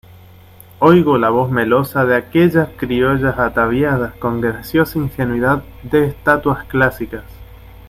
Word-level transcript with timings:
oigo 0.79 1.19
la 1.19 1.29
voz 1.29 1.51
melosa 1.51 2.05
de 2.05 2.15
aquellas 2.15 2.69
criollas 2.75 3.37
ataviadas 3.37 4.15
con 4.15 4.41
graciosa 4.41 4.97
ingenuidad 4.97 5.61
de 5.83 6.07
estatuas 6.07 6.63
clásicas 6.65 7.23